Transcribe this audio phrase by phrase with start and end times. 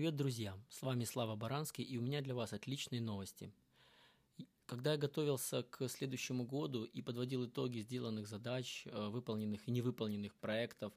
[0.00, 0.56] Привет, друзья!
[0.70, 3.52] С вами Слава Баранский, и у меня для вас отличные новости.
[4.64, 10.34] Когда я готовился к следующему году и подводил итоги сделанных задач, э, выполненных и невыполненных
[10.36, 10.94] проектов,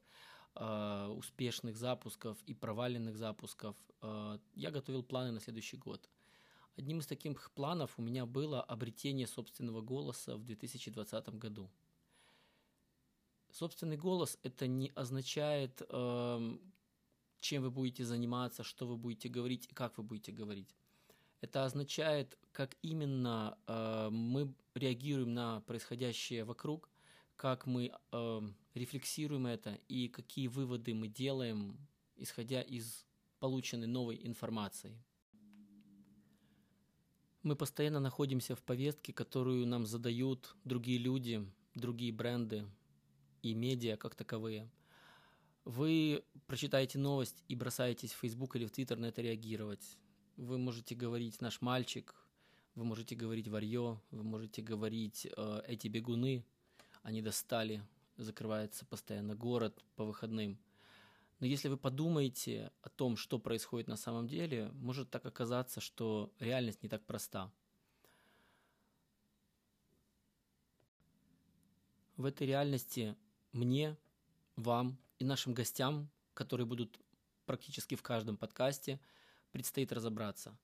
[0.54, 6.08] э, успешных запусков и проваленных запусков, э, я готовил планы на следующий год.
[6.74, 11.70] Одним из таких планов у меня было обретение собственного голоса в 2020 году.
[13.52, 16.72] Собственный голос это не означает эм,
[17.44, 20.74] чем вы будете заниматься, что вы будете говорить и как вы будете говорить.
[21.42, 26.88] Это означает, как именно э, мы реагируем на происходящее вокруг,
[27.36, 28.40] как мы э,
[28.72, 31.76] рефлексируем это и какие выводы мы делаем,
[32.16, 33.04] исходя из
[33.40, 34.96] полученной новой информации.
[37.42, 42.64] Мы постоянно находимся в повестке, которую нам задают другие люди, другие бренды
[43.42, 44.70] и медиа как таковые–
[45.64, 49.98] вы прочитаете новость и бросаетесь в Facebook или в Twitter на это реагировать.
[50.36, 52.14] Вы можете говорить «наш мальчик»,
[52.74, 56.44] вы можете говорить «варьё», вы можете говорить э, «эти бегуны»,
[57.02, 57.82] они достали,
[58.16, 60.58] закрывается постоянно город по выходным.
[61.40, 66.32] Но если вы подумаете о том, что происходит на самом деле, может так оказаться, что
[66.38, 67.52] реальность не так проста.
[72.16, 73.16] В этой реальности
[73.52, 73.96] мне,
[74.56, 77.00] вам и нашим гостям, которые будут
[77.46, 79.00] практически в каждом подкасте,
[79.52, 80.54] предстоит разобраться.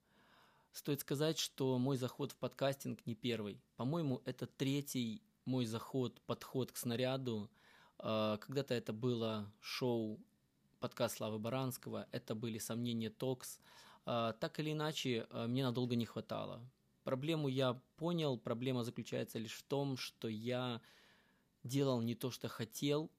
[0.72, 3.58] Стоит сказать, что мой заход в подкастинг не первый.
[3.76, 7.50] По-моему, это третий мой заход, подход к снаряду.
[7.98, 10.20] А, когда-то это было шоу
[10.78, 13.60] подкаст Славы Баранского, это были сомнения Токс.
[14.04, 16.60] А, так или иначе, а, мне надолго не хватало.
[17.02, 20.82] Проблему я понял, проблема заключается лишь в том, что я
[21.64, 23.10] делал не то, что хотел,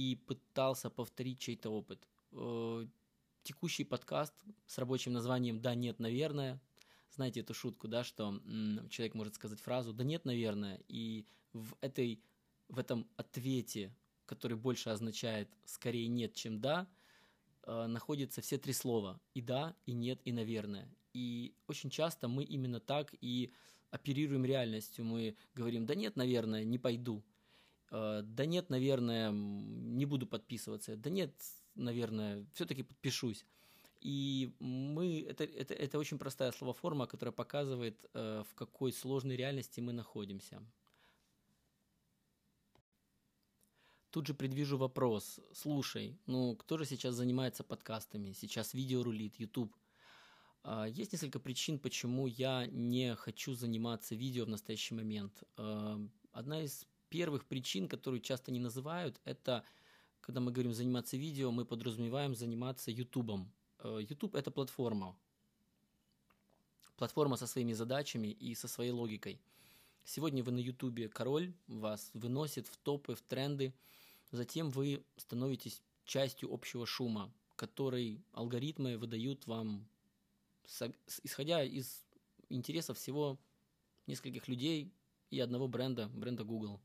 [0.00, 2.08] и пытался повторить чей-то опыт.
[2.32, 2.86] Э,
[3.42, 4.32] текущий подкаст
[4.66, 6.58] с рабочим названием «Да, нет, наверное».
[7.10, 8.40] Знаете эту шутку, да, что
[8.88, 12.22] человек может сказать фразу «Да, нет, наверное», и в, этой,
[12.68, 13.94] в этом ответе,
[14.24, 16.88] который больше означает «скорее нет, чем да»,
[17.64, 20.88] э, находятся все три слова «и да», «и нет», «и наверное».
[21.12, 23.52] И очень часто мы именно так и
[23.90, 25.04] оперируем реальностью.
[25.04, 27.22] Мы говорим «Да нет, наверное, не пойду»,
[27.90, 30.96] да нет, наверное, не буду подписываться.
[30.96, 31.34] Да нет,
[31.74, 33.44] наверное, все-таки подпишусь.
[34.00, 39.80] И мы, это, это, это очень простая словоформа, которая показывает, э, в какой сложной реальности
[39.80, 40.62] мы находимся.
[44.10, 45.38] Тут же предвижу вопрос.
[45.52, 48.32] Слушай, ну кто же сейчас занимается подкастами?
[48.32, 49.76] Сейчас видео рулит, YouTube.
[50.62, 55.42] А, есть несколько причин, почему я не хочу заниматься видео в настоящий момент.
[55.58, 55.98] Э,
[56.32, 59.64] одна из первых причин, которые часто не называют, это
[60.20, 63.50] когда мы говорим заниматься видео, мы подразумеваем заниматься Ютубом.
[63.80, 65.16] Э, Ютуб это платформа.
[66.96, 69.40] Платформа со своими задачами и со своей логикой.
[70.04, 73.74] Сегодня вы на Ютубе король, вас выносит в топы, в тренды,
[74.30, 79.86] затем вы становитесь частью общего шума, который алгоритмы выдают вам,
[81.22, 82.04] исходя из
[82.48, 83.38] интересов всего
[84.06, 84.92] нескольких людей
[85.30, 86.80] и одного бренда, бренда Google.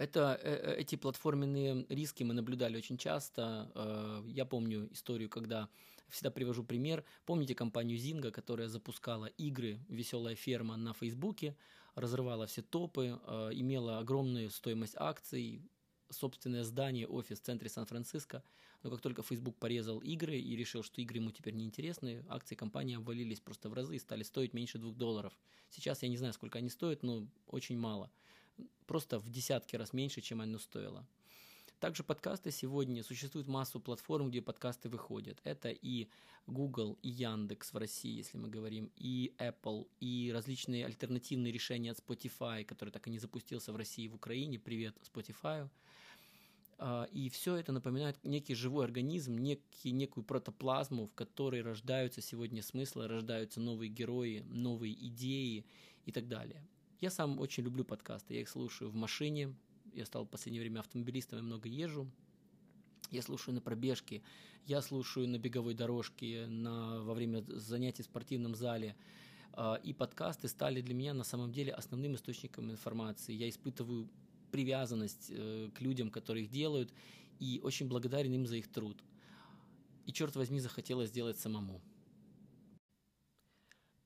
[0.00, 3.70] Это, э, э, эти платформенные риски мы наблюдали очень часто.
[3.74, 5.68] Э, я помню историю, когда
[6.08, 7.04] всегда привожу пример.
[7.26, 11.54] Помните компанию Zynga, которая запускала игры «Веселая ферма» на Фейсбуке,
[11.96, 13.20] разрывала все топы,
[13.52, 15.60] имела огромную стоимость акций,
[16.08, 18.42] собственное здание, офис в центре Сан-Франциско.
[18.82, 22.54] Но как только Facebook порезал игры и решил, что игры ему теперь не интересны, акции
[22.54, 25.38] компании обвалились просто в разы и стали стоить меньше двух долларов.
[25.68, 28.10] Сейчас я не знаю, сколько они стоят, но очень мало
[28.86, 31.06] просто в десятки раз меньше, чем оно стоило.
[31.80, 35.40] Также подкасты сегодня существует массу платформ, где подкасты выходят.
[35.44, 36.08] Это и
[36.46, 41.98] Google, и Яндекс в России, если мы говорим, и Apple, и различные альтернативные решения от
[41.98, 44.58] Spotify, который так и не запустился в России и в Украине.
[44.58, 45.70] Привет Spotify.
[46.82, 52.62] А, и все это напоминает некий живой организм, некий, некую протоплазму, в которой рождаются сегодня
[52.62, 55.64] смыслы, рождаются новые герои, новые идеи
[56.04, 56.66] и так далее.
[57.00, 59.54] Я сам очень люблю подкасты, я их слушаю в машине,
[59.94, 62.06] я стал в последнее время автомобилистом, я много езжу,
[63.10, 64.22] я слушаю на пробежке,
[64.66, 68.96] я слушаю на беговой дорожке, на, во время занятий в спортивном зале.
[69.54, 73.32] А, и подкасты стали для меня на самом деле основным источником информации.
[73.32, 74.06] Я испытываю
[74.52, 76.92] привязанность э, к людям, которые их делают,
[77.38, 79.02] и очень благодарен им за их труд.
[80.04, 81.80] И черт возьми, захотелось сделать самому.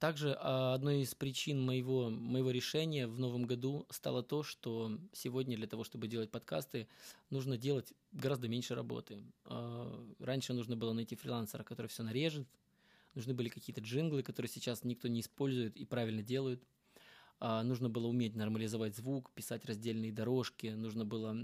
[0.04, 5.56] Также а, одной из причин моего, моего решения в новом году стало то, что сегодня
[5.56, 6.88] для того, чтобы делать подкасты,
[7.30, 9.22] нужно делать гораздо меньше работы.
[9.46, 12.46] Э, раньше нужно было найти фрилансера, который все нарежет,
[13.14, 16.62] нужны были какие-то джинглы, которые сейчас никто не использует и правильно делают.
[17.40, 21.34] Э, нужно было уметь нормализовать звук, писать раздельные дорожки, нужно было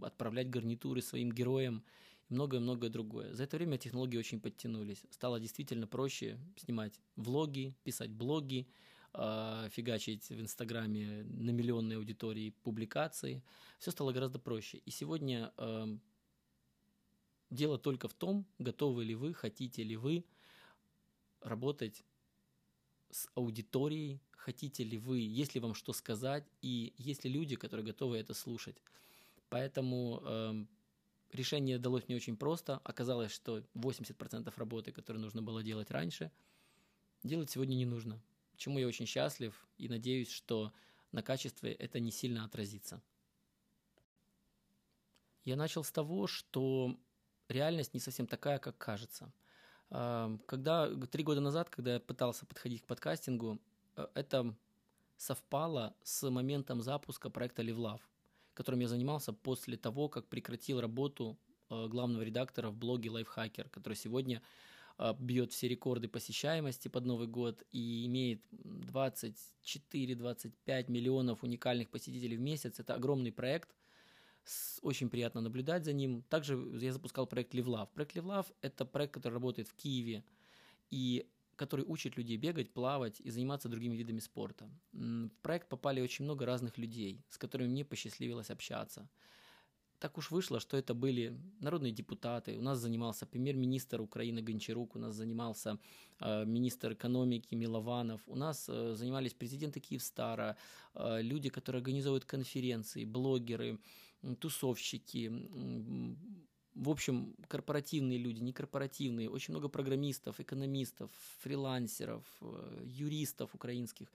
[0.00, 1.84] отправлять гарнитуры своим героям
[2.28, 3.34] и многое-многое другое.
[3.34, 5.02] За это время технологии очень подтянулись.
[5.10, 8.66] Стало действительно проще снимать влоги, писать блоги,
[9.14, 13.42] э, фигачить в Инстаграме на миллионной аудитории публикации.
[13.78, 14.78] Все стало гораздо проще.
[14.78, 15.96] И сегодня э,
[17.50, 20.24] дело только в том, готовы ли вы, хотите ли вы
[21.40, 22.04] работать
[23.10, 27.86] с аудиторией, хотите ли вы, есть ли вам что сказать, и есть ли люди, которые
[27.86, 28.76] готовы это слушать.
[29.48, 30.64] Поэтому э,
[31.32, 32.80] решение далось мне очень просто.
[32.84, 36.30] Оказалось, что 80% работы, которую нужно было делать раньше,
[37.22, 38.20] делать сегодня не нужно
[38.58, 40.72] чему я очень счастлив и надеюсь, что
[41.12, 43.00] на качестве это не сильно отразится.
[45.44, 46.98] Я начал с того, что
[47.48, 49.32] реальность не совсем такая, как кажется.
[49.88, 53.58] Когда три года назад, когда я пытался подходить к подкастингу,
[53.96, 54.54] э, это
[55.16, 58.02] совпало с моментом запуска проекта LiveLove,
[58.58, 61.38] которым я занимался после того, как прекратил работу
[61.70, 64.42] э, главного редактора в блоге Lifehacker, который сегодня
[64.96, 72.40] а, бьет все рекорды посещаемости под Новый год и имеет 24-25 миллионов уникальных посетителей в
[72.40, 72.80] месяц.
[72.80, 73.76] Это огромный проект,
[74.82, 76.24] очень приятно наблюдать за ним.
[76.28, 77.90] Также я запускал проект LiveLove.
[77.94, 80.24] Проект LiveLove– это проект, который работает в Киеве
[80.90, 81.28] и
[81.58, 84.70] который учит людей бегать, плавать и заниматься другими видами спорта.
[84.92, 89.08] В проект попали очень много разных людей, с которыми мне посчастливилось общаться
[89.98, 92.56] так уж вышло, что это были народные депутаты.
[92.56, 95.78] У нас занимался премьер-министр Украины Гончарук, у нас занимался
[96.20, 100.56] э, министр экономики Милованов, у нас э, занимались президенты Киевстара,
[100.94, 103.78] э, люди, которые организуют конференции, блогеры,
[104.40, 105.30] тусовщики,
[106.78, 111.10] в общем, корпоративные люди, не корпоративные, очень много программистов, экономистов,
[111.40, 114.12] фрилансеров, э, юристов украинских.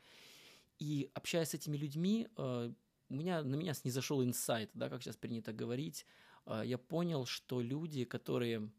[0.79, 2.71] И общаясь с этими людьми, э,
[3.09, 6.05] у меня, на меня снизошел инсайт, да, как сейчас принято говорить.
[6.45, 8.71] А, я понял, что люди, которые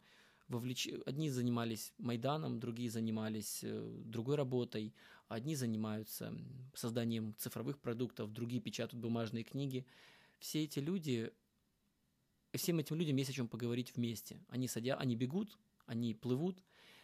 [0.48, 0.88] вовлеч...
[1.06, 4.94] одни занимались Майданом, другие занимались э, другой работой,
[5.28, 6.34] одни занимаются
[6.74, 9.86] созданием цифровых продуктов, другие печатают бумажные книги.
[10.38, 11.32] Все эти люди,
[12.58, 14.38] всем этим людям есть о чем поговорить вместе.
[14.48, 16.58] Они садя, они бегут, они плывут,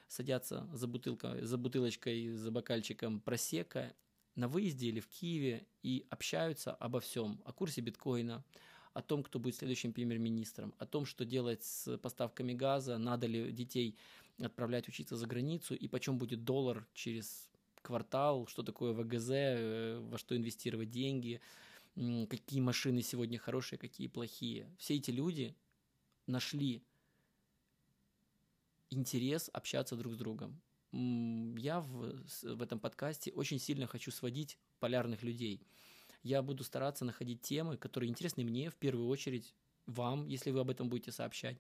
[0.09, 3.95] садятся за, бутылкой, за бутылочкой, за бокальчиком просека
[4.35, 8.45] на выезде или в Киеве и общаются обо всем, о курсе биткоина,
[8.93, 13.53] о том, кто будет следующим премьер-министром, о том, что делать с поставками газа, надо ли
[13.53, 13.97] детей
[14.41, 17.49] отправлять учиться за границу и почем будет доллар через
[17.83, 21.41] квартал, что такое ВГЗ, э, во что инвестировать деньги,
[22.29, 24.69] какие машины сегодня хорошие, какие плохие.
[24.79, 25.55] Все эти люди
[26.27, 26.83] нашли
[28.91, 30.61] интерес общаться друг с другом
[30.93, 35.63] я в, в этом подкасте очень сильно хочу сводить полярных людей.
[36.23, 39.55] Я буду стараться находить темы, которые интересны мне в первую очередь,
[39.87, 41.59] вам, если вы об этом будете сообщать.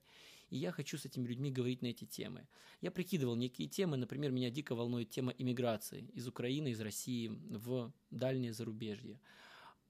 [0.50, 2.46] И я хочу с этими людьми говорить на эти темы.
[2.80, 7.92] Я прикидывал некие темы, например, меня дико волнует тема иммиграции из Украины, из России в
[8.10, 9.20] дальнее зарубежье.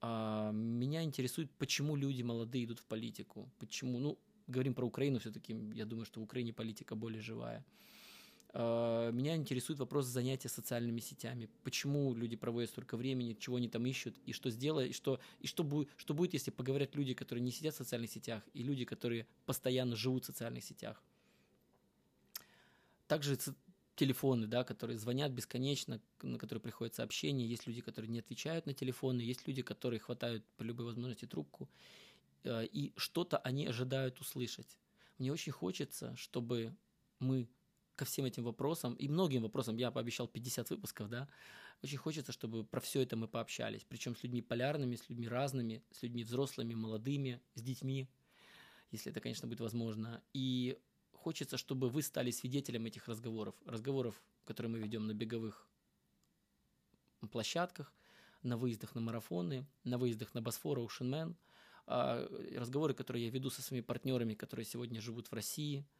[0.00, 5.54] А, меня интересует, почему люди молодые идут в политику, почему, ну, говорим про Украину все-таки,
[5.74, 7.64] я думаю, что в Украине политика более живая.
[8.52, 11.50] А, меня интересует вопрос занятия социальными сетями.
[11.62, 15.46] Почему люди проводят столько времени, чего они там ищут, и что сделать, и что, и
[15.46, 18.86] что, будет, что будет, если поговорят люди, которые не сидят в социальных сетях, и люди,
[18.86, 21.02] которые постоянно живут в социальных сетях.
[23.06, 23.36] Также
[24.00, 27.46] телефоны, да, которые звонят бесконечно, на которые приходят сообщения.
[27.46, 31.68] Есть люди, которые не отвечают на телефоны, есть люди, которые хватают по любой возможности трубку,
[32.44, 34.78] а, и что-то они ожидают услышать.
[35.18, 36.74] Мне очень хочется, чтобы
[37.18, 37.46] мы
[37.94, 41.28] ко всем этим вопросам и многим вопросам, я пообещал 50 выпусков, да,
[41.82, 45.82] очень хочется, чтобы про все это мы пообщались, причем с людьми полярными, с людьми разными,
[45.90, 48.08] с людьми взрослыми, молодыми, с детьми,
[48.92, 50.22] если это, конечно, будет возможно.
[50.32, 50.78] И
[51.20, 55.68] хочется, чтобы вы стали свидетелем этих разговоров, разговоров, которые мы ведем на беговых
[57.30, 57.92] площадках,
[58.42, 61.34] на выездах на марафоны, на выездах на Босфор, Ocean
[61.86, 65.86] а, разговоры, которые я веду со своими партнерами, которые сегодня живут в России–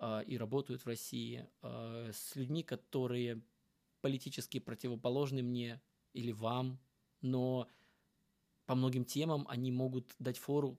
[0.00, 3.42] а, и работают в России, а, с людьми, которые
[4.00, 5.80] политически противоположны мне
[6.12, 6.78] или вам,
[7.20, 7.68] но
[8.66, 10.78] по многим темам они могут дать фору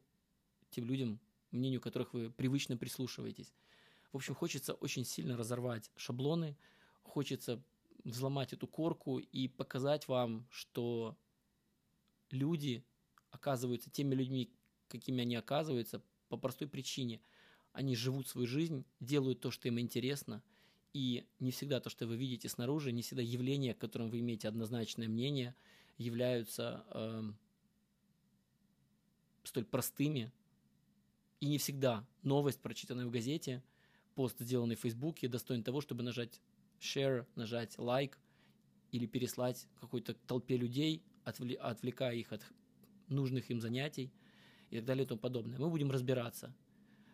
[0.70, 1.20] тем людям,
[1.52, 3.54] мнению которых вы привычно прислушиваетесь.
[4.12, 6.58] В общем, хочется очень сильно разорвать шаблоны,
[7.04, 7.62] хочется
[8.04, 11.18] взломать эту корку и показать вам, что
[12.32, 12.84] люди
[13.32, 14.52] оказываются теми людьми,
[14.88, 17.22] какими они оказываются, по простой причине–
[17.74, 20.44] они живут свою жизнь, делают то, что им интересно,
[20.94, 24.48] и не всегда то, что вы видите снаружи, не всегда явления, к которым вы имеете
[24.48, 25.56] однозначное мнение,
[25.98, 27.32] являются э,
[29.44, 30.32] столь простыми.
[31.40, 33.64] И не всегда новость, прочитанная в газете,
[34.20, 36.42] пост, сделанный в Фейсбуке, достоин того, чтобы нажать
[36.82, 38.20] share, нажать лайк
[38.92, 42.42] или переслать какой-то толпе людей, отвлекая их от
[43.08, 44.12] нужных им занятий
[44.72, 45.58] и так далее и тому подобное.
[45.58, 46.54] Мы будем разбираться.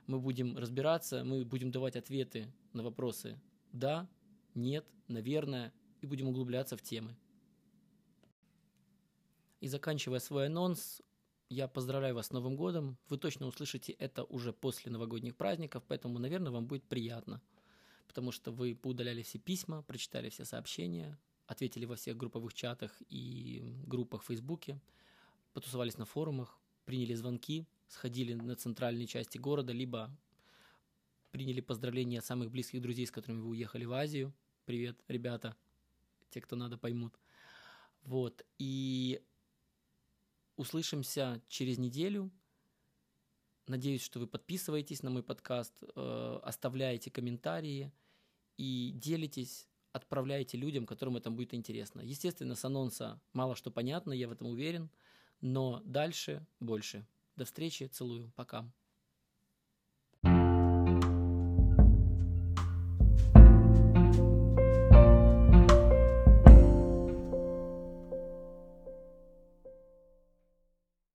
[0.08, 3.40] Мы будем разбираться, мы будем давать ответы на вопросы
[3.72, 4.10] «да»,
[4.56, 5.72] «нет», «наверное»,
[6.02, 7.16] и будем углубляться в темы.
[9.60, 11.04] И заканчивая свой анонс,
[11.50, 12.98] я поздравляю вас с Новым годом.
[13.10, 17.42] Вы точно услышите это уже после новогодних праздников, поэтому, наверное, вам будет приятно.
[18.08, 23.76] Потому что вы поудаляли все письма, прочитали все сообщения, ответили во всех групповых чатах и
[23.86, 24.80] группах в Фейсбуке,
[25.54, 30.10] потусовались на форумах, приняли звонки, сходили на центральные части города, либо
[31.32, 34.34] приняли поздравления от самых близких друзей, с которыми вы уехали в Азию.
[34.66, 35.56] Привет, ребята,
[36.30, 37.20] те, кто надо, поймут.
[38.04, 39.22] Вот, и
[40.56, 42.32] услышимся через неделю.
[43.68, 47.92] Надеюсь, что вы подписываетесь на мой подкаст, э, оставляете комментарии
[48.58, 52.02] и делитесь, отправляете людям, которым это будет интересно.
[52.02, 54.92] Естественно, с анонса мало что понятно, я в этом уверен,
[55.42, 57.08] но дальше больше.
[57.36, 58.72] До встречи, целую, пока.